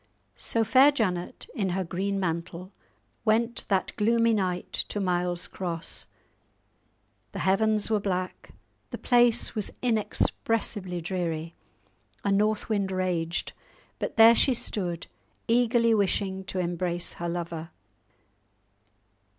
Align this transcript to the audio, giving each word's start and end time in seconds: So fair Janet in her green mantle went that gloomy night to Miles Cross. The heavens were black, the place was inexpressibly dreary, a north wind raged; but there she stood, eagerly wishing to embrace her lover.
So 0.37 0.63
fair 0.63 0.91
Janet 0.91 1.45
in 1.53 1.69
her 1.77 1.83
green 1.83 2.19
mantle 2.19 2.71
went 3.23 3.67
that 3.69 3.95
gloomy 3.97 4.33
night 4.33 4.71
to 4.89 4.99
Miles 4.99 5.47
Cross. 5.47 6.07
The 7.33 7.37
heavens 7.45 7.91
were 7.91 7.99
black, 7.99 8.49
the 8.89 8.97
place 8.97 9.53
was 9.53 9.69
inexpressibly 9.83 11.01
dreary, 11.01 11.53
a 12.25 12.31
north 12.31 12.67
wind 12.67 12.89
raged; 12.89 13.53
but 13.99 14.17
there 14.17 14.33
she 14.33 14.55
stood, 14.55 15.05
eagerly 15.47 15.93
wishing 15.93 16.45
to 16.45 16.57
embrace 16.57 17.13
her 17.21 17.29
lover. 17.29 17.69